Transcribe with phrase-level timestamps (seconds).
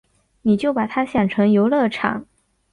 [0.41, 2.25] 你就把他想成游乐场